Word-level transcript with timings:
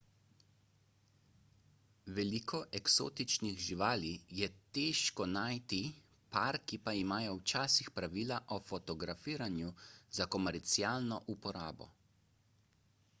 veliko 2.19 2.61
eksotičnih 2.79 3.59
živali 3.65 4.13
je 4.39 4.47
težko 4.79 5.27
najti 5.35 5.81
parki 6.37 6.81
pa 6.87 6.95
imajo 7.03 7.37
včasih 7.43 7.93
pravila 8.01 8.41
o 8.57 8.59
fotografiranju 8.73 9.73
za 10.21 10.31
komercialno 10.39 11.23
uporabo 11.39 11.91